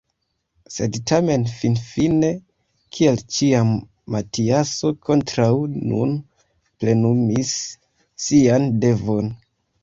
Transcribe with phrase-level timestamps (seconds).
[0.75, 2.31] Sed tamen finfine
[2.97, 3.73] kiel ĉiam
[4.15, 5.51] Matiaso kontraŭ
[5.91, 6.17] nun
[6.63, 7.53] plenumis
[8.27, 9.31] sian devon.